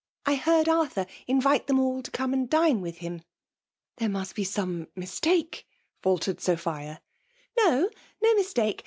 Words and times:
I 0.25 0.33
heard 0.33 0.65
Arthfiz 0.67 1.05
invite 1.27 1.67
them 1.67 1.79
all 1.79 2.01
to 2.01 2.09
come 2.09 2.33
and 2.33 2.49
dine 2.49 2.81
with 2.81 3.03
lum." 3.03 3.21
''There 3.99 4.09
mast 4.09 4.33
be 4.33 4.43
some 4.43 4.87
miatahe/' 4.97 5.61
filtered 6.01 6.37
*' 6.41 6.41
Ush 6.41 6.63
BO 7.55 7.89
mistake. 8.35 8.79